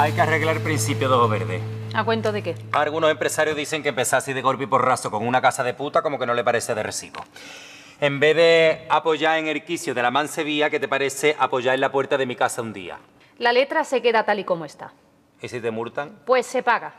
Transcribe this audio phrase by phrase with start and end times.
[0.00, 1.60] Hay que arreglar el principio de ojo verde.
[1.92, 2.54] ¿A cuento de qué?
[2.72, 6.00] Algunos empresarios dicen que empezar así de golpe y porrazo con una casa de puta
[6.00, 7.22] como que no le parece de recibo.
[8.00, 11.82] En vez de apoyar en el quicio de la mansevía, ¿qué te parece apoyar en
[11.82, 12.98] la puerta de mi casa un día?
[13.36, 14.94] La letra se queda tal y como está.
[15.42, 16.20] ¿Y si te multan?
[16.24, 16.94] Pues se paga.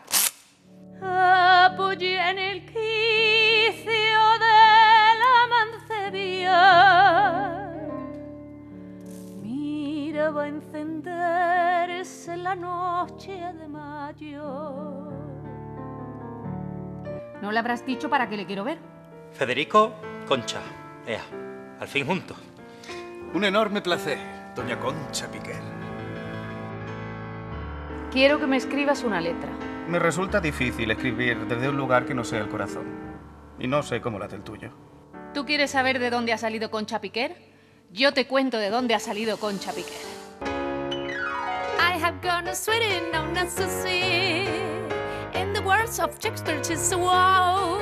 [1.01, 7.60] Apoyé en el quicio de la mancebía.
[10.21, 15.09] Miraba encenderse la noche de mayo.
[17.41, 18.77] ¿No le habrás dicho para qué le quiero ver?
[19.31, 19.93] Federico,
[20.27, 20.59] Concha.
[21.07, 21.23] Ea,
[21.79, 22.37] al fin juntos.
[23.33, 24.19] Un enorme placer,
[24.55, 25.59] doña Concha Piquer.
[28.11, 29.49] Quiero que me escribas una letra.
[29.87, 32.85] Me resulta difícil escribir desde un lugar que no sea el corazón.
[33.57, 34.69] Y no sé cómo late el tuyo.
[35.33, 37.49] ¿Tú quieres saber de dónde ha salido Concha Piquer?
[37.91, 40.10] Yo te cuento de dónde ha salido Concha Piquer.
[42.41, 44.49] I have gone a sweating, no, not so sweet.
[45.35, 47.77] In the words of Shakespeare, she's a wow.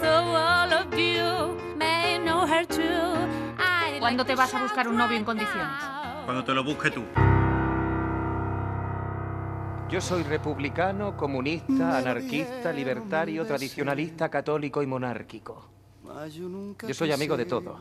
[0.00, 2.82] So all of you may know her too.
[3.56, 5.78] I ¿Cuándo like te vas a buscar un novio en condiciones?
[6.24, 7.04] Cuando te lo busques tú.
[9.88, 15.68] Yo soy republicano, comunista, anarquista, libertario, tradicionalista, católico y monárquico.
[16.88, 17.78] Yo soy amigo de todo.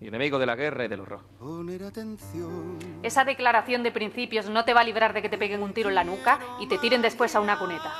[0.00, 1.20] Y enemigo de la guerra y del horror.
[3.02, 5.90] Esa declaración de principios no te va a librar de que te peguen un tiro
[5.90, 7.92] en la nuca y te tiren después a una cuneta.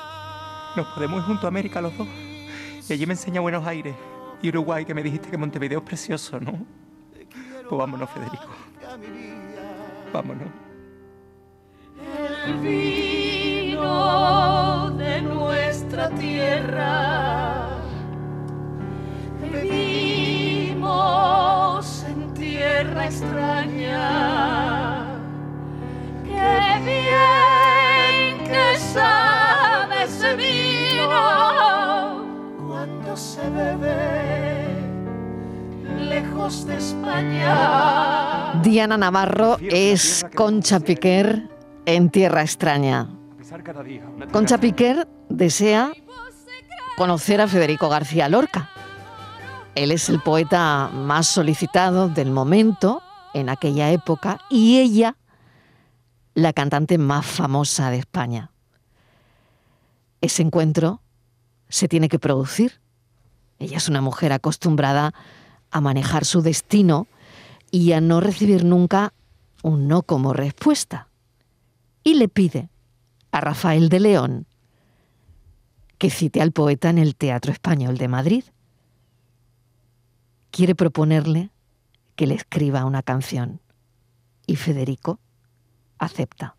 [0.77, 2.09] Nos podemos ir junto a América los dos.
[2.89, 3.95] Y allí me enseña Buenos Aires.
[4.41, 6.67] Y Uruguay, que me dijiste que Montevideo es precioso, ¿no?
[7.69, 8.49] Pues vámonos, Federico.
[10.13, 10.49] Vámonos.
[12.47, 13.81] El vino
[14.97, 17.69] de nuestra tierra.
[19.43, 19.53] En
[22.81, 24.09] tierra extraña.
[26.25, 32.25] Qué bien que sabe ese vino
[32.67, 34.67] cuando se bebe
[36.09, 38.55] lejos de España.
[38.63, 41.51] Diana Navarro es Concha Piquer
[41.85, 43.11] en Tierra Extraña.
[44.33, 45.93] Concha Piquer desea
[46.97, 48.71] conocer a Federico García Lorca.
[49.75, 53.03] Él es el poeta más solicitado del momento
[53.35, 55.17] en aquella época y ella
[56.35, 58.51] la cantante más famosa de España.
[60.21, 61.01] Ese encuentro
[61.69, 62.81] se tiene que producir.
[63.59, 65.15] Ella es una mujer acostumbrada
[65.71, 67.07] a manejar su destino
[67.71, 69.13] y a no recibir nunca
[69.63, 71.09] un no como respuesta.
[72.03, 72.71] Y le pide
[73.31, 74.47] a Rafael de León
[75.99, 78.45] que cite al poeta en el Teatro Español de Madrid.
[80.51, 81.51] Quiere proponerle
[82.17, 83.61] que le escriba una canción.
[84.47, 85.21] Y Federico
[85.99, 86.57] acepta.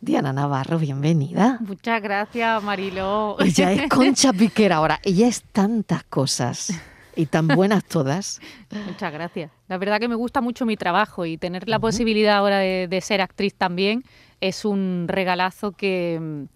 [0.00, 1.58] Diana Navarro, bienvenida.
[1.60, 3.36] Muchas gracias, Mariló.
[3.40, 5.00] Ella es Concha Piquer ahora.
[5.04, 6.72] Ella es tantas cosas
[7.14, 8.40] y tan buenas todas.
[8.86, 9.50] Muchas gracias.
[9.68, 13.00] La verdad que me gusta mucho mi trabajo y tener la posibilidad ahora de, de
[13.00, 14.02] ser actriz también
[14.42, 16.46] es un regalazo que,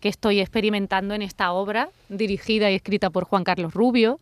[0.00, 4.18] que estoy experimentando en esta obra dirigida y escrita por Juan Carlos Rubio,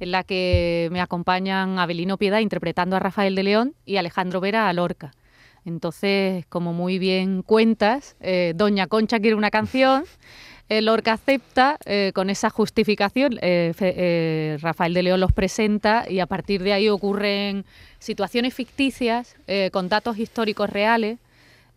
[0.00, 4.68] en la que me acompañan Abelino Piedad interpretando a Rafael de León y Alejandro Vera
[4.68, 5.12] a Lorca.
[5.64, 10.04] Entonces, como muy bien cuentas, eh, Doña Concha quiere una canción,
[10.68, 13.38] eh, Lorca acepta eh, con esa justificación,
[14.60, 17.64] Rafael de León los presenta y a partir de ahí ocurren
[17.98, 19.36] situaciones ficticias
[19.72, 21.18] con datos históricos reales,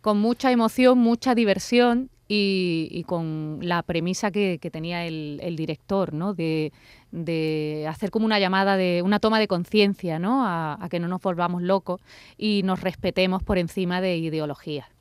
[0.00, 6.12] con mucha emoción, mucha diversión y, con la premisa que, que tenía el, el director,
[6.12, 6.34] ¿no?
[6.34, 6.72] De,
[7.10, 10.44] de hacer como una llamada de una toma de conciencia, ¿no?
[10.44, 12.00] A, a que no nos volvamos locos
[12.36, 14.97] y nos respetemos por encima de ideologías.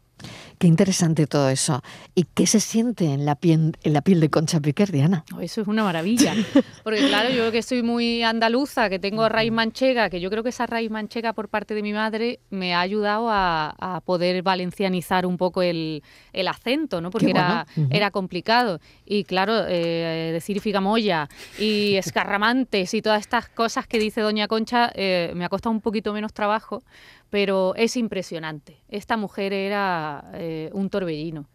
[0.58, 1.84] Qué interesante todo eso.
[2.16, 5.24] ¿Y qué se siente en la piel, en la piel de Concha Piquer, Diana?
[5.36, 6.34] Oh, Eso es una maravilla.
[6.84, 10.50] Porque claro, yo que soy muy andaluza, que tengo raíz manchega, que yo creo que
[10.50, 15.26] esa raíz manchega por parte de mi madre me ha ayudado a, a poder valencianizar
[15.26, 16.02] un poco el,
[16.34, 17.12] el acento, ¿no?
[17.12, 17.66] Porque bueno.
[17.92, 18.80] era complicado.
[19.06, 21.30] Y claro, eh, decir figamoya
[21.60, 25.82] y escarramantes y todas estas cosas que dice Doña Concha eh, me ha costado un
[25.82, 26.84] poquito menos trabajo,
[27.30, 28.78] pero es impresionante.
[28.90, 31.48] Esta mujer era eh, un torbellino.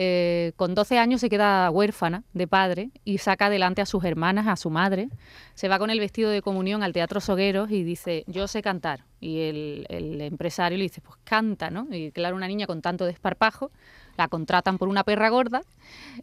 [0.00, 4.46] Eh, con 12 años se queda huérfana de padre y saca adelante a sus hermanas,
[4.46, 5.08] a su madre.
[5.54, 9.04] Se va con el vestido de comunión al Teatro Sogueros y dice, yo sé cantar.
[9.20, 11.88] Y el, empresario le dice, pues canta, ¿no?
[11.90, 13.72] Y claro, una niña con tanto desparpajo,
[14.16, 15.62] la contratan por una perra gorda.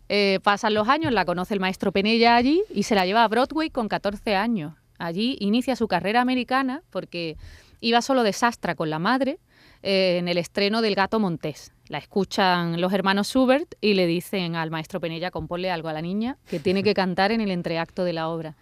[0.07, 3.27] Eh, pasan los años, la conoce el maestro Penella allí y se la lleva a
[3.27, 4.73] Broadway con 14 años.
[4.97, 7.35] Allí inicia su carrera americana porque
[7.81, 9.39] iba solo de sastra con la madre,
[9.83, 11.71] eh, en el estreno del Gato Montés.
[11.87, 16.01] La escuchan los hermanos Schubert y le dicen al maestro Penella, compónle algo a la
[16.01, 18.55] niña, que tiene que cantar en el entreacto de la obra.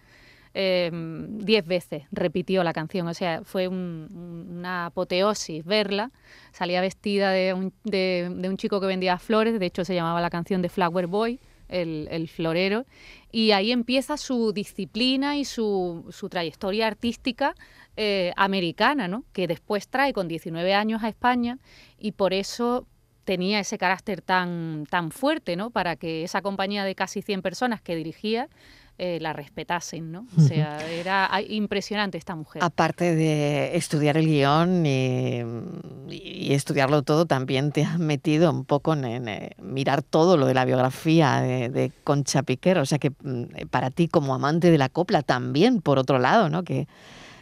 [0.56, 6.12] Em, diez veces repitió la canción, o sea, fue una apoteosis verla.
[6.52, 10.30] Salía vestida de un, de, un, chico que vendía flores, de hecho se llamaba la
[10.30, 12.86] canción de Flower Boy, el, florero,
[13.32, 17.54] y ahí empieza su disciplina y su, trayectoria artística
[17.96, 19.24] eh, americana, ¿no?
[19.32, 21.58] que después trae con 19 años a España
[21.98, 22.86] y por eso
[23.24, 25.70] tenía ese carácter tan, tan fuerte, ¿no?
[25.70, 28.48] Para que esa compañía de casi 100 personas que dirigía
[28.96, 30.26] eh, la respetasen, ¿no?
[30.38, 32.62] O sea, era impresionante esta mujer.
[32.62, 39.26] Aparte de estudiar el guion y, estudiarlo todo, también te has metido un poco en,
[39.26, 43.90] eh, mirar todo lo de la biografía de, Concha Piquer, o sea que mm, para
[43.90, 46.62] ti como amante de la copla también, por otro lado, ¿no?
[46.62, 46.86] Que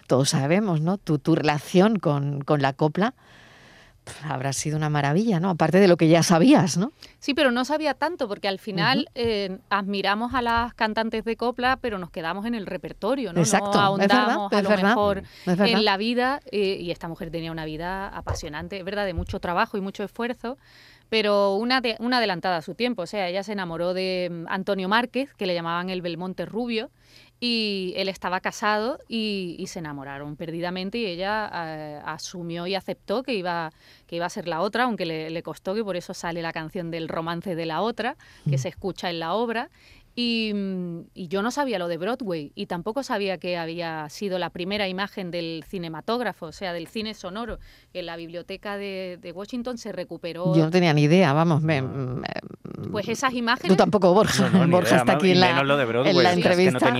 [0.06, 0.96] todos sabemos, ¿no?
[0.96, 3.14] Tu, tu relación con, con la copla
[4.24, 5.50] habrá sido una maravilla, ¿no?
[5.50, 6.92] Aparte de lo que ya sabías, ¿no?
[7.18, 11.78] Sí, pero no sabía tanto, porque al final eh, admiramos a las cantantes de copla,
[11.80, 13.40] pero nos quedamos en el repertorio, ¿no?
[13.40, 17.64] Exacto, no ahondamos a lo mejor en la vida, eh, y esta mujer tenía una
[17.64, 20.58] vida apasionante, es verdad, de mucho trabajo y mucho esfuerzo,
[21.08, 24.44] pero una, de, una adelantada a su tiempo, o sea, ella se enamoró de mm,
[24.48, 26.90] Antonio Márquez, que le llamaban el Belmonte Rubio,
[27.44, 33.34] y él estaba casado y, se enamoraron perdidamente y ella eh, asumió y aceptó que
[33.34, 33.72] iba,
[34.06, 36.52] que iba a ser la otra, aunque le, le, costó, que por eso sale la
[36.52, 38.58] canción del romance de la otra, que mm.
[38.58, 39.70] se escucha en la obra.
[40.14, 44.50] Mm, y, yo no sabía lo de Broadway y tampoco sabía que había sido la
[44.50, 47.58] primera imagen del cinematógrafo, o sea, del cine sonoro.
[47.94, 50.54] En la biblioteca de, Washington se recuperó.
[50.54, 51.62] Yo no tenía ni idea, vamos.
[52.90, 53.68] pues esas imágenes.
[53.68, 54.50] Tú tampoco, Borja.
[54.66, 55.60] Borja está aquí en la,
[56.32, 56.94] entrevista.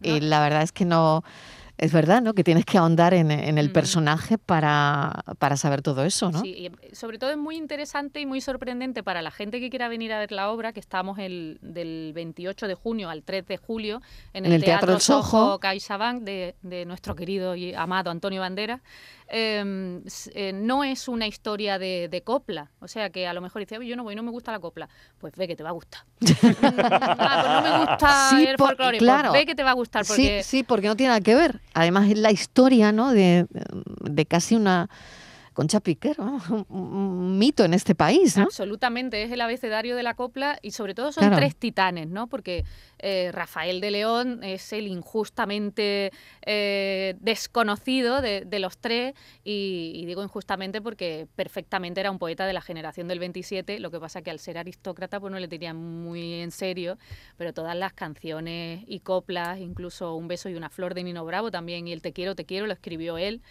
[0.00, 1.24] y la verdad es que no
[1.78, 2.34] es verdad, ¿no?
[2.34, 3.72] Que tienes que ahondar en, el mm.
[3.72, 6.40] personaje para, para, saber todo eso, ¿no?
[6.40, 9.88] Sí, y sobre todo es muy interesante y muy sorprendente para la gente que quiera
[9.88, 13.56] venir a ver la obra, que estamos el, del 28 de junio al 3 de
[13.56, 14.02] julio
[14.32, 18.80] en el, Teatro, Soho CaixaBank de, de nuestro querido y amado Antonio Banderas.
[19.28, 20.02] Em,
[20.34, 22.70] eh, no es una historia de, copla.
[22.80, 24.88] O sea, que a lo mejor dice, yo no voy, no me gusta la copla.
[25.18, 26.02] Pues ve que te va a gustar.
[27.24, 28.98] Ah, pues no me gusta el folclore.
[28.98, 29.32] Pues claro.
[29.32, 30.04] ve que te va a gustar.
[30.06, 30.42] Porque...
[30.42, 31.60] Sí, sí, porque no tiene nada que ver.
[31.74, 33.12] Además es la historia, ¿no?
[33.12, 33.46] de
[34.28, 34.88] casi una
[35.52, 36.16] Concha Piquer,
[36.68, 38.44] un, mito en este país, ¿no?
[38.44, 42.26] Absolutamente, es el abecedario de la copla y sobre todo son tres titanes, ¿no?
[42.26, 42.64] Porque
[42.98, 46.12] eh, Rafael de León es el injustamente
[46.46, 49.14] eh, desconocido de, los tres
[49.44, 53.98] y, digo injustamente porque perfectamente era un poeta de la generación del 27, lo que
[53.98, 56.98] pasa que al ser aristócrata pues no le tenían muy en serio,
[57.36, 61.50] pero todas las canciones y coplas, incluso Un beso y una flor de Nino Bravo
[61.50, 63.42] también y el Te quiero, te quiero lo escribió él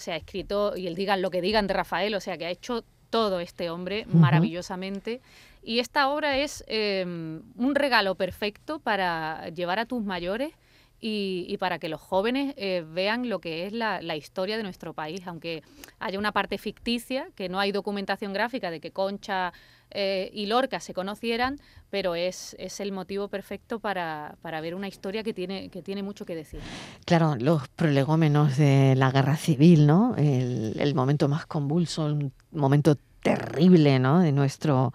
[0.00, 2.46] o sea, ha escrito, y el digan lo que digan de Rafael, o sea, que
[2.46, 5.20] ha hecho todo este hombre maravillosamente.
[5.62, 10.54] Y esta obra es em, un regalo perfecto para llevar a tus mayores
[11.02, 15.26] y, para que los jóvenes eh, vean lo que es la, historia de nuestro país,
[15.26, 15.62] aunque
[15.98, 19.52] haya una parte ficticia, que no hay documentación gráfica de que Concha
[19.90, 21.60] eh, y Lorca se conocieran,
[21.90, 26.02] pero es, es el motivo perfecto para, para, ver una historia que tiene, que tiene
[26.02, 26.60] mucho que decir.
[27.04, 30.14] Claro, los prolegómenos de la guerra civil, ¿no?
[30.16, 34.20] El, el momento más convulso, un momento terrible, ¿no?
[34.20, 34.92] De nuestro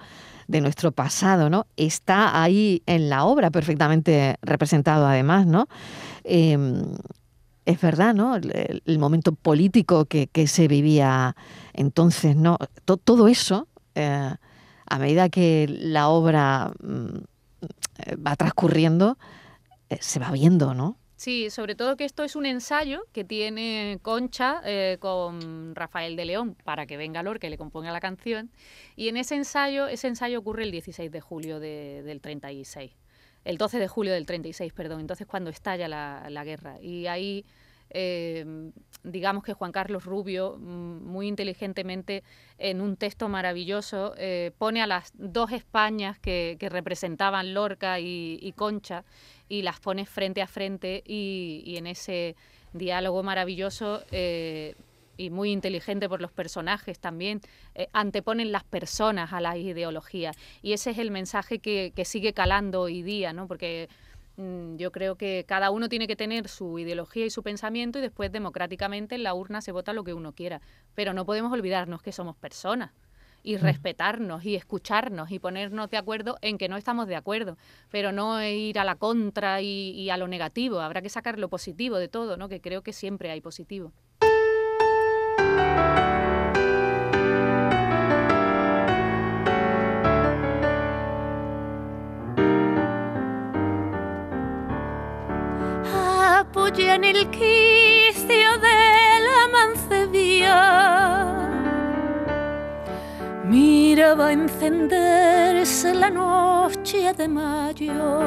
[0.47, 1.68] de nuestro pasado, ¿no?
[1.75, 5.67] Está ahí en la obra perfectamente representado además, ¿no?
[6.24, 6.96] Em,
[7.65, 8.36] es verdad, ¿no?
[8.36, 11.36] El, momento político que, se vivía
[11.74, 12.58] entonces, ¿no?
[12.86, 14.36] todo eso, eh,
[14.88, 17.18] a medida que la obra mm,
[18.25, 19.18] va transcurriendo,
[19.89, 20.98] eh, se va viendo, ¿no?
[21.18, 26.25] Sí, sobre todo que esto es un ensayo que tiene Concha eh, con Rafael de
[26.25, 28.51] León para que venga Lorca y le componga la canción.
[28.98, 32.92] Y en ese ensayo, ese ensayo ocurre el 16 de julio del 36.
[33.46, 35.00] El 12 de julio del 36, perdón.
[35.00, 36.82] Entonces cuando estalla la, la guerra.
[36.82, 37.46] Y ahí
[37.89, 38.72] eh,
[39.04, 42.24] digamos que Juan Carlos Rubio, mm, muy inteligentemente,
[42.58, 49.06] en un texto maravilloso, eh, pone a las dos Españas que, representaban Lorca y, Concha
[49.48, 52.36] y las pone frente a frente y, en ese
[52.74, 54.75] diálogo maravilloso eh,
[55.18, 57.39] y muy inteligente por los personajes también,
[57.94, 60.32] anteponen las personas a la ideología.
[60.62, 63.48] Y ese es el mensaje que, que sigue calando hoy día, ¿no?
[63.48, 63.88] porque
[64.38, 68.32] yo creo que cada uno tiene que tener su ideología y su pensamiento y después
[68.32, 70.62] democráticamente en la urna se vota lo que uno quiera.
[70.94, 72.92] Pero no podemos olvidarnos que somos personas
[73.44, 73.60] y mm.
[73.60, 77.58] respetarnos y escucharnos y ponernos de acuerdo en que no estamos de acuerdo,
[77.89, 80.80] pero no ir a la contra y, y a lo negativo.
[80.80, 82.50] Habrá que sacar lo positivo de todo, ¿no?
[82.50, 83.94] que creo que siempre hay positivo.
[96.55, 98.79] Apoya en el quicio de
[99.27, 100.57] la mancebía.
[103.43, 108.21] Miraba encenderse la noche de mayo.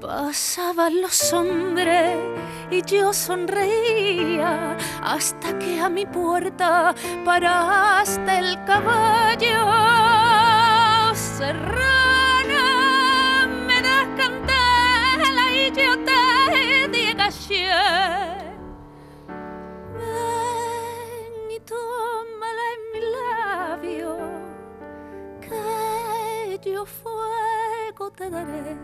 [0.00, 2.16] Pasaban los hombres
[2.70, 9.60] y yo sonreía hasta que a mi puerta paraste el caballo.
[11.14, 11.99] Serrana,
[17.30, 17.38] Ven
[21.48, 24.10] y tómala en mi labio,
[25.40, 28.76] que yo fuego te daré.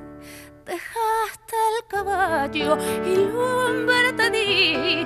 [0.65, 5.05] Dejaste el caballo y lumbre te di,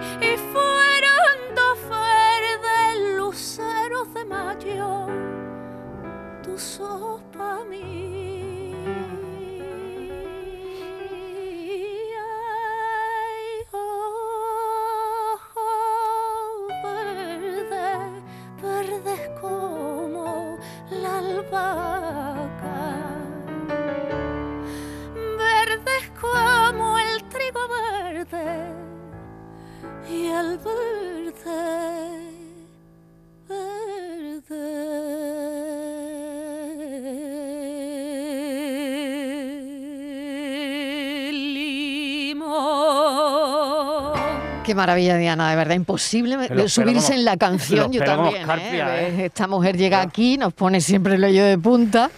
[44.71, 48.47] Qué maravilla, Diana, de verdad, imposible Pero- subirse pero en la canción, yo también.
[48.47, 49.09] Carpia, ¿eh?
[49.23, 49.25] ¿eh?
[49.27, 52.09] Esta mujer llega aquí, nos pone siempre el hoyo de punta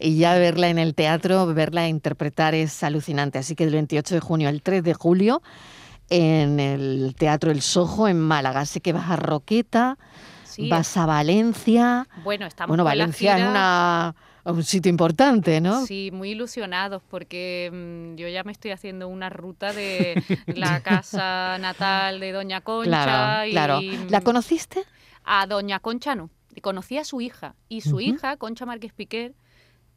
[0.00, 3.38] y ya verla en el teatro, verla interpretar es alucinante.
[3.38, 5.42] Así que del 28 de junio al 3 de julio
[6.08, 8.64] en el Teatro El Sojo en Málaga.
[8.64, 9.98] Sé que vas a Roqueta,
[10.44, 12.08] Sí, vas a Valencia.
[12.24, 14.14] bueno, estamos Bueno, Valencia es gira-
[14.52, 15.84] un sitio importante, ¿no?
[15.86, 21.58] Sí, muy ilusionados porque mm, yo ya me estoy haciendo una ruta de la casa
[21.58, 23.80] natal de Doña Concha Claro, y claro.
[24.08, 24.84] ¿La mm, conociste?
[25.24, 26.30] a Doña Concha no.
[26.62, 29.34] Conocí a su hija y su hija, Concha Márquez Piquer,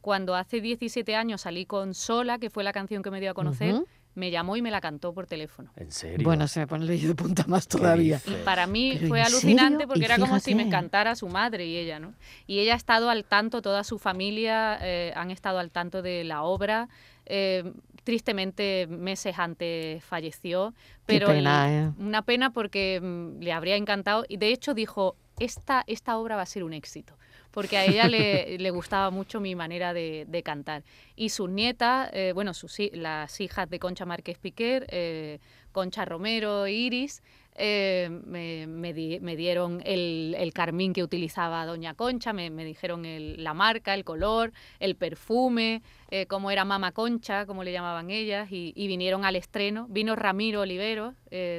[0.00, 3.34] cuando hace 17 años salí con Sola, que fue la canción que me dio a
[3.34, 3.82] conocer.
[4.14, 5.70] Me llamó y me la cantó por teléfono.
[5.76, 6.24] ¿En serio?
[6.24, 8.20] Bueno, se me pone el hoyo de punta más ¿Qué todavía.
[8.26, 9.88] Y para mí fue ¿en alucinante serio?
[9.88, 12.14] porque Y era como si me encantara su madre y ella, ¿no?
[12.46, 16.24] Y ella ha estado al tanto, toda su familia eh, han estado al tanto de
[16.24, 16.88] la obra.
[17.26, 17.72] eh,
[18.04, 21.90] tristemente, meses antes falleció, Qué pero pena, ¿eh?
[21.98, 26.42] una pena porque mm, le habría encantado y de hecho dijo, esta, esta obra va
[26.42, 27.16] a ser un éxito
[27.52, 30.82] porque a ella le, le gustaba mucho mi manera de, cantar.
[31.14, 35.38] Y sus nietas, eh, bueno, sus, las hijas de Concha Márquez Piquer, eh,
[35.70, 37.22] Concha Romero Iris,
[37.54, 43.04] eh, me, me di- me dieron el, el carmín que utilizaba Doña Concha, me, dijeron
[43.04, 48.10] el- la marca, el color, el perfume, eh, cómo era Mama Concha, como le llamaban
[48.10, 49.86] ellas, y, vinieron al estreno.
[49.90, 51.14] Vino Ramiro Olivero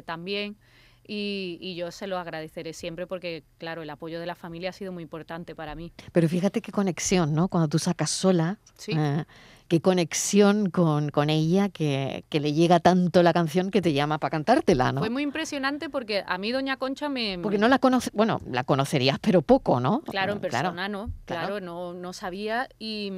[0.06, 0.58] también.
[1.08, 4.74] Y, y yo se lo agradeceré siempre porque, claro, el apoyo de la familia ha
[4.74, 5.92] sido muy importante para mí.
[6.12, 7.48] Pero fíjate qué conexión, ¿no?
[7.50, 8.94] Cuando tú sacas sola, Sí.
[8.98, 9.26] eh,
[9.68, 14.18] qué conexión con, con ella, que, que le llega tanto la canción que te llama
[14.20, 15.00] para cantártela, ¿no?
[15.02, 17.40] Fue muy impresionante porque a mí Doña Concha me...
[17.42, 20.02] Porque no la conoces, bueno, la conocerías, pero poco, ¿no?
[20.02, 21.48] Claro, en persona no, claro.
[21.48, 23.12] claro, no, no sabía y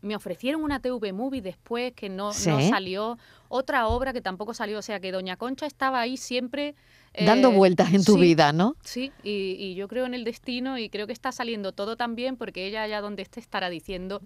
[0.00, 4.78] me ofrecieron una TV Movie después que no, no salió, otra obra que tampoco salió,
[4.78, 6.74] o sea que Doña Concha estaba ahí siempre...
[7.18, 8.76] Dando eh, vueltas en tu sí, vida, ¿no?
[8.84, 12.14] Sí, y, y yo creo en el destino y creo que está saliendo todo tan
[12.14, 14.20] bien porque ella allá donde esté estará diciendo,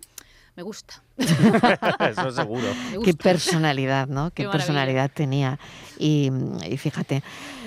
[0.56, 2.66] me gusta, Eso seguro.
[3.04, 4.30] Qué personalidad, ¿no?
[4.32, 5.58] Qué, personalidad tenía.
[5.98, 6.30] Y,
[6.68, 7.22] y fíjate.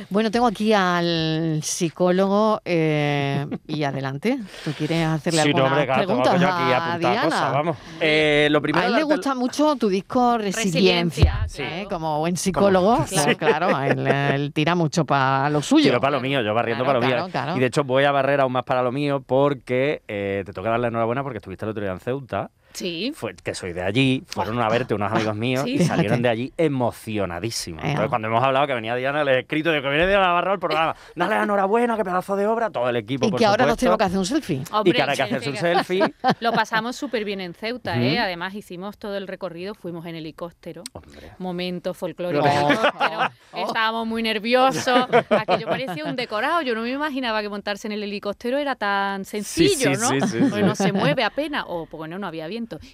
[0.10, 4.38] Bueno, tengo aquí al psicólogo eh, y adelante.
[4.64, 7.22] ¿Tú quieres hacerle Sí, alguna pregunta a Diana?
[7.24, 7.78] cosas, vamos.
[8.00, 11.70] Eh, lo primero a él le gusta mucho tu disco Resiliencia, Resiliencia, ¿eh?
[11.86, 11.90] claro.
[11.90, 13.36] como buen psicólogo, Como- claro, Sí.
[13.36, 15.86] claro, él, él tira mucho para lo suyo.
[15.86, 17.32] Tiro para lo mío, yo barriendo Claro, para lo claro, mío.
[17.32, 17.58] claro.
[17.58, 20.70] Y de hecho voy a barrer aún más para lo mío porque eh, te toca
[20.70, 24.24] darle enhorabuena porque estuviste el otro día en Ceuta, Sí, fue, que soy de allí,
[24.28, 25.76] fueron a verte unos amigos míos Sí.
[25.76, 26.22] y salieron Fíjate.
[26.22, 27.84] de allí emocionadísimos.
[27.84, 27.90] Ea.
[27.92, 30.52] Entonces cuando hemos hablado que venía Diana, le he escrito de que viene Diana Navarro
[30.52, 33.46] al programa, dale la enhorabuena, qué pedazo de obra, todo el equipo, y por que
[33.46, 34.64] ahora nos tenemos que hacer un selfie.
[34.72, 36.14] Hombre, Y que ahora hay que hacerse un selfie.
[36.40, 38.20] Lo pasamos súper bien en Ceuta, ¿eh?
[38.20, 40.84] Además hicimos todo el recorrido, fuimos en helicóptero.
[40.94, 41.32] Hombre.
[41.40, 42.46] Momento folclórico.
[42.46, 43.58] Oh.
[43.68, 45.08] Estábamos muy nerviosos.
[45.30, 46.62] Aquello parecía un decorado.
[46.62, 50.10] Yo no me imaginaba que montarse en el helicóptero era tan sencillo, sí, ¿no?
[50.10, 51.66] sí, sí, Porque no se mueve apenas.
[51.68, 52.48] O porque no, no había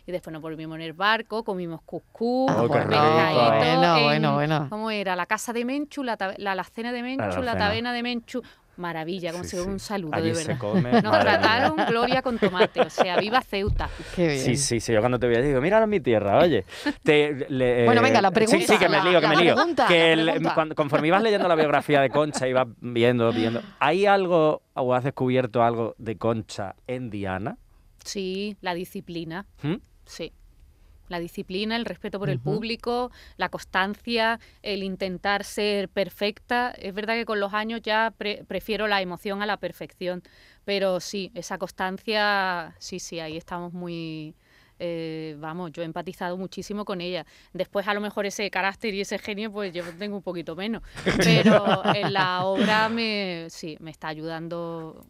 [0.06, 4.68] Y después nos volvimos en el barco, comimos cuscús, Oh, bueno, bueno, en- bueno, bueno.
[4.70, 5.16] ¿Cómo era?
[5.16, 7.58] La casa de Menchu, la, la alacena de Menchu, la alacena.
[7.58, 8.42] taberna de Menchu.
[8.78, 9.72] maravilla, como Sí, si fuera sí.
[9.74, 10.60] un saludo, Allí de se verdad.
[10.60, 11.22] come Nos maravilla.
[11.40, 13.90] trataron gloria con tomate, o sea, viva Ceuta.
[14.16, 14.40] Qué bien.
[14.40, 14.94] Sí, sí, sí.
[14.94, 16.66] Yo cuando te veía digo, míralo en mi tierra, oye.
[17.04, 19.44] Te- le- Bueno, venga, la Sí, pregunta, sí, que me la- lío, que la me
[19.44, 19.54] lío.
[19.56, 20.54] pregunta, que la el- pregunta.
[20.56, 23.62] cuando- conforme ibas leyendo la biografía de Concha, ibas viendo, viendo.
[23.80, 27.58] ¿Hay algo o has descubierto algo de Concha en Diana?
[28.04, 29.46] Sí, la disciplina.
[29.64, 29.76] ¿Mm?
[30.06, 30.34] Sí.
[31.10, 36.72] La disciplina, el respeto por el público, la constancia, el intentar ser perfecta.
[36.72, 40.24] Es verdad que con los años ya pre- prefiero la emoción a la perfección,
[40.64, 44.36] pero sí, esa constancia, sí, sí, ahí estamos muy...
[44.80, 47.26] eh, vamos, yo he empatizado muchísimo con ella.
[47.52, 50.82] Después a lo mejor ese carácter y ese genio, pues yo tengo un poquito menos.
[51.18, 55.06] Pero en la obra me, sí, me está ayudando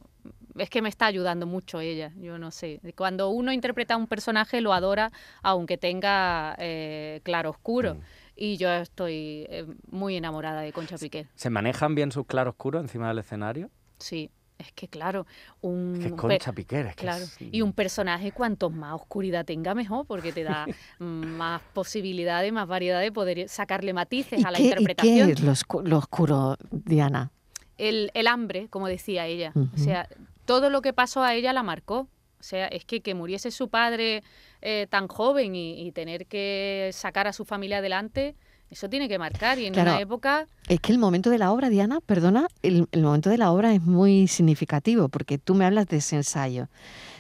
[0.58, 2.80] es que me está ayudando mucho ella, yo no sé.
[2.96, 5.12] Cuando uno interpreta a un personaje lo adora
[5.44, 7.98] aunque tenga eh, claro oscuro.
[8.36, 11.28] Y yo estoy eh, muy enamorada de Concha Piquer.
[11.36, 13.70] ¿Se manejan bien sus claroscuros encima del escenario?
[14.00, 15.28] Sí, es que claro,
[15.62, 15.94] un...
[15.96, 18.94] Es que es pe- Concha Piquer, es que Claro, es- y un personaje cuanto más
[18.94, 20.68] oscuridad tenga mejor, porque te da
[21.00, 25.28] más posibilidades, más variedad de poder sacarle matices ¿Y a la qué, y interpretación.
[25.28, 27.32] qué es lo, oscu- lo oscuro, Diana?
[27.78, 29.54] el, el hambre, como decía ella.
[29.56, 30.08] O sea,
[30.52, 32.08] todo lo que pasó a ella la marcó.
[32.40, 34.22] O sea, es que que muriese su padre
[34.62, 38.36] eh, tan joven y, y tener que sacar a su familia adelante,
[38.70, 39.60] eso tiene que marcar.
[39.60, 39.92] Y en Claro.
[39.92, 43.38] una época, Es que el momento de la obra, Diana, perdona, el, el momento de
[43.38, 46.68] la obra es muy significativo porque tú me hablas de ese ensayo.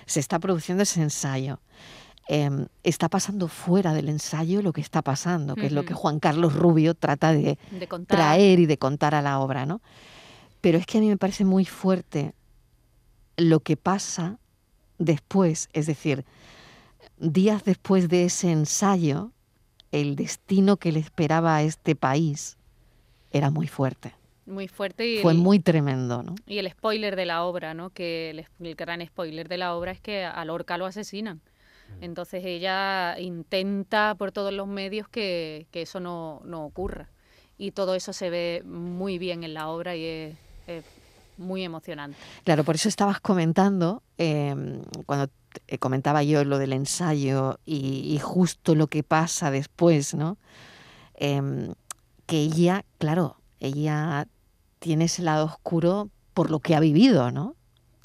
[0.07, 1.59] Se está produciendo ese ensayo.
[2.27, 5.93] Em, está pasando fuera del ensayo lo que está pasando, que es lo que.
[5.93, 9.81] Juan Carlos Rubio trata de de traer y de contar a la obra, ¿no?
[10.61, 12.33] Pero es que a mí me parece muy fuerte
[13.37, 14.39] lo que pasa
[14.97, 16.25] después, es decir,
[17.17, 19.31] días después de ese ensayo,
[19.91, 22.57] el destino que le esperaba a este país
[23.31, 24.13] era muy fuerte.
[24.45, 26.35] Muy fuerte y Fue el, muy tremendo, ¿no?
[26.45, 27.91] y el spoiler de la obra, ¿no?
[27.91, 31.41] Que el, gran spoiler de la obra es que a Lorca lo asesinan.
[31.99, 37.09] Entonces ella intenta por todos los medios que, que eso no, no ocurra.
[37.57, 40.85] Y todo eso se ve muy bien en la obra y es, es
[41.37, 42.17] muy emocionante.
[42.43, 44.55] Claro, por eso estabas comentando, eh,
[45.05, 45.27] cuando
[45.65, 50.37] te- comentaba yo lo del ensayo y, y justo lo que pasa después, ¿no?
[51.15, 51.73] Em,
[52.25, 54.27] que ella, claro, ella
[54.79, 57.55] tiene ese lado oscuro por lo que ha vivido, ¿no?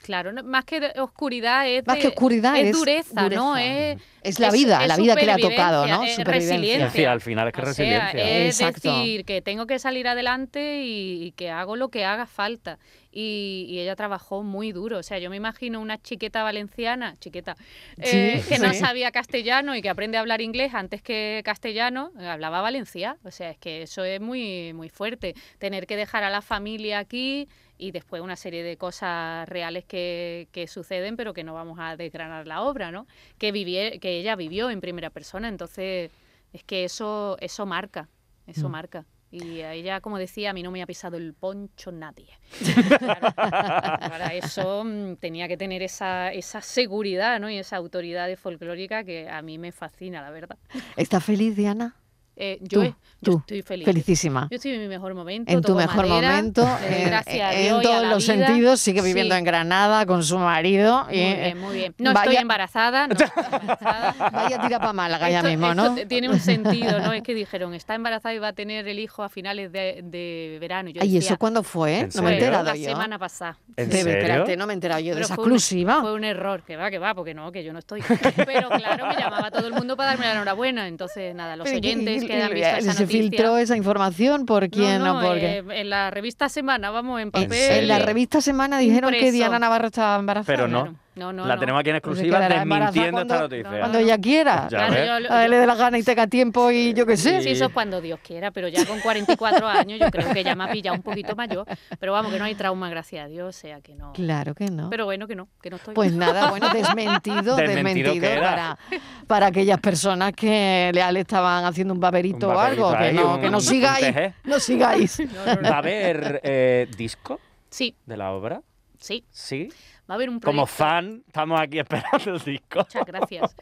[0.06, 3.56] Claro, no- más que oscuridad es Más de- que oscuridad es es dureza, ¿no?
[3.56, 5.96] Es, Es la vida, es la vida que le ha tocado, ¿no?
[6.06, 6.56] supervivencia, es Supervivencia.
[6.56, 6.90] resiliencia.
[6.90, 8.28] Sí, al final es que O sea, resiliencia.
[8.46, 8.96] es Exacto.
[8.98, 12.78] decir, que tengo que salir adelante y, y que hago lo que haga falta.
[13.18, 14.98] Y, y ella trabajó muy duro.
[14.98, 17.56] O sea, yo me imagino una chiqueta valenciana, chiqueta,
[17.96, 22.10] eh, Sí, que no sabía castellano y que aprende a hablar inglés antes que castellano,
[22.20, 23.16] hablaba valencia.
[23.24, 25.34] O sea, es que eso es muy, muy fuerte.
[25.58, 30.48] Tener que dejar a la familia aquí y después una serie de cosas reales que,
[30.52, 33.06] que suceden, pero que no vamos a desgranar la obra, ¿no?
[33.38, 35.48] Que, vivier- que ella vivió en primera persona.
[35.48, 36.10] Entonces,
[36.52, 38.08] es que eso, eso marca,
[38.46, 38.72] eso Mm.
[38.72, 39.04] marca.
[39.30, 42.28] Y a ella, como decía, a mí no me ha pisado el poncho nadie.
[42.98, 47.50] Claro, para eso mm, tenía que tener esa, esa seguridad ¿no?
[47.50, 50.56] y esa autoridad de folclórica que a mí me fascina, la verdad.
[50.96, 51.96] ¿Estás feliz, Diana?
[52.38, 52.88] Eh, yo, Tú, he-
[53.22, 53.84] yo tú, estoy feliz.
[53.86, 54.46] Felicísima.
[54.50, 55.50] Yo estoy en mi mejor momento.
[55.50, 58.46] En tu mejor madera, momento, en, gracias a en Dios a todos la los vida.
[58.46, 59.38] sentidos, sigue viviendo Sí.
[59.38, 61.06] en Granada con su marido.
[61.10, 61.94] y, Muy bien, muy bien.
[61.96, 63.28] No vaya, estoy embarazada, no estoy
[63.62, 64.30] embarazada.
[64.30, 66.06] Vaya tira para Málaga ya Esto- mismo, esto ¿no?
[66.06, 67.12] tiene un sentido, ¿no?
[67.14, 70.58] Es que dijeron, está embarazada y va a tener el hijo a finales de, de
[70.60, 70.90] verano.
[70.90, 72.00] Y Yo Ay, ¿y decía, eso cuándo fue?
[72.00, 72.90] ¿En No me he enterado la yo.
[72.90, 73.56] semana pasada.
[73.78, 74.18] ¿En Debe, serio?
[74.18, 76.00] espérate, no me he enterado yo de esa fue un- exclusiva.
[76.02, 78.02] Fue un error, que va, que va, porque no, que yo no estoy.
[78.46, 80.86] Pero claro, me llamaba todo el mundo para darme la enhorabuena.
[80.86, 83.06] Entonces, nada, los Pero, ¿y- oyentes que visto esa ¿Se noticia...
[83.06, 84.46] filtró esa información?
[84.46, 85.58] ¿Por quién no, o no, por qué?
[85.58, 87.52] eh, en la revista Semana, vamos, en papel.
[87.52, 89.36] en, la eh, revista Semana dijeron que impreso.
[89.36, 90.56] Diana Navarro estaba embarazada.
[90.56, 90.82] Pero no.
[90.82, 91.05] claro.
[91.16, 91.60] No, no, la no.
[91.60, 93.78] tenemos aquí en Pues exclusiva desmintiendo esta noticia.
[93.80, 94.68] Cuando ella quiera.
[94.70, 97.16] Ya Claro, yo A él le dé la gana y tenga tiempo y yo qué
[97.16, 97.40] sé.
[97.40, 100.54] Sí, eso es cuando Dios quiera, pero ya con 44 años yo creo que ya
[100.54, 101.66] me ha pillado un poquito mayor.
[101.98, 104.12] Pero vamos, que no hay trauma, gracias a Dios, o sea que no.
[104.12, 104.90] Claro que no.
[104.90, 105.94] Pero bueno, que no, que no estoy.
[105.94, 108.78] Pues nada, bueno, desmentido, Desmentido para,
[109.26, 113.34] para aquellas personas que le, le estaban haciendo un paperito Un o algo, que no,
[113.36, 115.18] un- que no sigáis, no sigáis.
[115.34, 115.68] No, no, no.
[115.70, 118.60] ¿Va a haber eh, disco Sí, de la obra?
[118.98, 119.68] sí, Sí.
[120.08, 120.56] Va a haber un proyecto.
[120.62, 122.78] Como fan, estamos aquí esperando el disco.
[122.80, 123.54] Muchas gracias.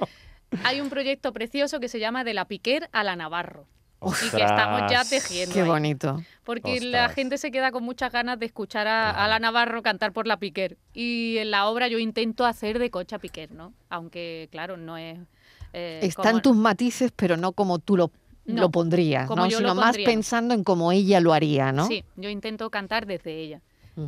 [0.64, 3.66] Hay un proyecto precioso que se llama De la Piquer a la Navarro.
[4.06, 5.54] Y que estamos ya tejiendo.
[5.54, 5.66] Qué ahí.
[5.68, 6.22] bonito.
[6.44, 10.12] Porque la gente se queda con muchas ganas de escuchar a, a la Navarro cantar
[10.12, 10.76] por la Piquer.
[10.92, 13.72] Y en la obra yo intento hacer de Cocha Piquer, ¿no?
[13.88, 15.18] Aunque, claro, no es.
[15.72, 18.10] eh, Están como- tus matices, pero no como tú lo,
[18.44, 19.48] No, lo pondrías, como ¿no?
[19.48, 21.86] yo sino lo más pensando en cómo ella lo haría, ¿no?
[21.86, 23.62] Sí, yo intento cantar desde ella.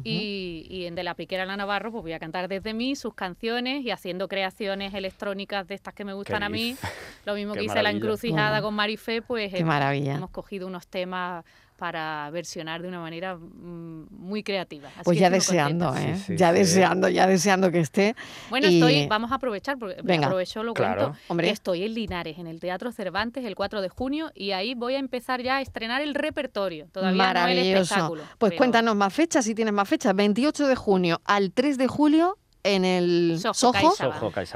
[0.05, 2.97] Y, y en De la Piquera a la Navarro, pues voy a cantar desde mí
[2.97, 6.77] sus canciones y haciendo creaciones electrónicas de estas que me gustan a mí.
[7.25, 7.91] Lo mismo Qué que hice La.
[7.91, 8.65] Encrucijada Bueno.
[8.67, 10.15] con Marifé, pues Qué hemos- maravilla.
[10.17, 11.45] hemos cogido unos temas
[11.77, 14.89] para versionar de una manera mm, muy creativa.
[14.89, 15.95] Así Pues que ya deseando.
[15.95, 16.15] ¿eh?
[16.17, 16.59] Sí, sí, ya sí.
[16.59, 18.17] deseando, ya deseando que esté.
[18.51, 20.27] Bueno, Y- estoy, vamos a aprovechar, porque Venga.
[20.27, 21.03] aprovecho, lo Claro.
[21.03, 21.19] cuento.
[21.29, 21.51] Hombre.
[21.51, 24.99] Estoy en Linares, en el Teatro Cervantes, el 4 de junio, y ahí voy a
[24.99, 26.89] empezar ya a estrenar el repertorio.
[26.93, 27.83] Todavía no el Maravilloso.
[27.83, 28.23] espectáculo.
[28.39, 30.15] pues pero cuéntanos más fechas, si tienes más fechas.
[30.17, 32.39] 28 de junio al 3 de julio
[32.75, 33.73] en el Soho,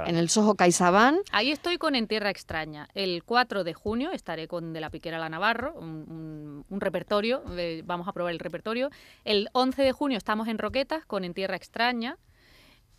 [0.06, 1.20] en el Soho CaixaBank.
[1.32, 2.88] Ahí estoy con En Tierra Extraña.
[2.94, 6.80] El 4 de junio estaré con De la Piquera a la Navarro, un, un- un
[6.80, 8.90] repertorio, eh, vamos a probar el repertorio.
[9.24, 12.16] El 11 de junio estamos en Roquetas con En Tierra Extraña.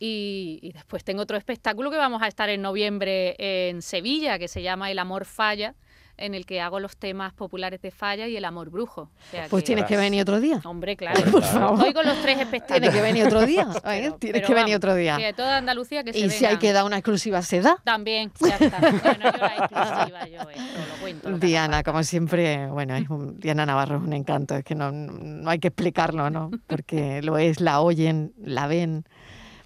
[0.03, 4.47] Y, y después tengo otro espectáculo que vamos a estar en noviembre en Sevilla, que
[4.47, 5.75] se llama El Amor Falla,
[6.21, 9.01] en el que hago los temas populares de Falla y el amor brujo.
[9.01, 10.61] O sea Pues que- tienes que venir otro día.
[10.63, 11.19] Hombre, claro.
[11.31, 11.79] Por favor.
[11.79, 12.81] Estoy con los tres espectáculos.
[12.81, 13.67] Tienes que venir otro día.
[13.83, 15.17] Pero- Tienes pero que venir otro día.
[15.17, 17.77] Que toda Andalucía que se Y si hay que dar una exclusiva, se da.
[17.83, 18.79] También, ya está.
[19.01, 20.61] Bueno, yo la exclusiva, yo esto
[20.95, 21.29] lo cuento.
[21.29, 24.63] lo que haga Diana, como siempre, bueno, es un- Diana Navarro es un encanto, es
[24.63, 26.51] que no, no hay que explicarlo, ¿no?
[26.67, 29.05] Porque lo es, la oyen, la ven.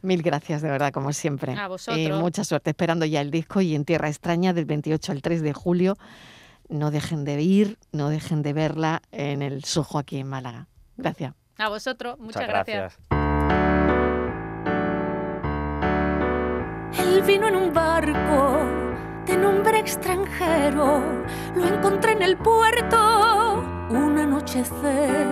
[0.01, 1.53] Mil gracias, de verdad, como siempre.
[1.53, 1.97] A vosotros.
[1.99, 5.41] Y mucha suerte, esperando ya el disco y en Tierra Extraña del 28 al 3
[5.41, 5.97] de julio.
[6.69, 10.67] No dejen de ir, no dejen de verla en el Sojo aquí en Málaga.
[10.97, 11.34] Gracias.
[11.58, 12.97] A vosotros, muchas, Muchas gracias.
[13.10, 13.95] gracias.
[16.99, 18.60] Él vino en un barco
[19.25, 21.01] de nombre extranjero.
[21.56, 25.28] Lo encontré en el puerto un anochecer.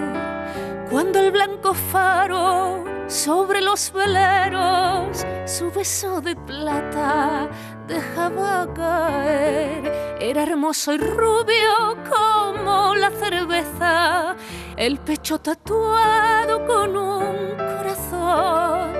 [0.89, 7.49] Cuando el blanco faro sobre los veleros su beso de plata
[7.85, 10.17] dejaba caer.
[10.19, 14.35] Era hermoso y rubio como la cerveza.
[14.77, 18.93] El pecho tatuado con un corazón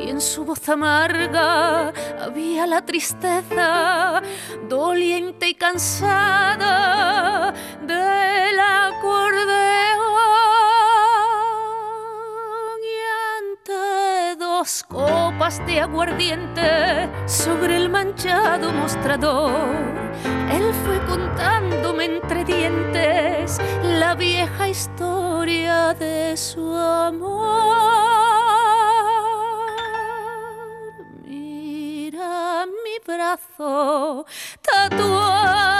[0.00, 4.20] y en su voz amarga había la tristeza,
[4.68, 7.54] doliente y cansada
[7.86, 10.13] del acordeón.
[14.64, 19.76] Dos copas de aguardiente sobre el manchado mostrador,
[20.50, 27.74] él fue contándome entre dientes la vieja historia de su amor.
[31.26, 34.24] Mira mi brazo
[34.62, 35.73] tatuado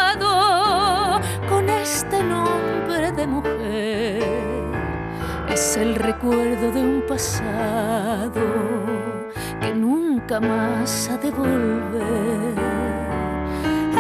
[10.35, 12.55] nunca más ha de volver.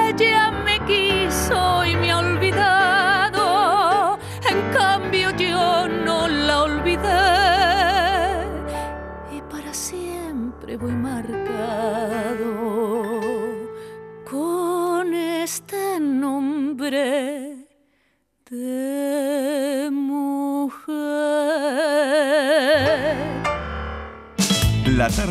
[0.08, 2.18] Ella me quiso y me ha